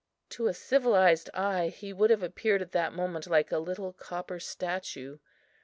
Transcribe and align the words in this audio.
To 0.29 0.47
a 0.47 0.53
civilized 0.55 1.29
eye, 1.31 1.67
he 1.67 1.93
would 1.93 2.09
have 2.09 2.23
appeared 2.23 2.63
at 2.63 2.71
that 2.71 2.91
moment 2.91 3.27
like 3.27 3.51
a 3.51 3.59
little 3.59 3.93
copper 3.93 4.39
statue. 4.39 5.19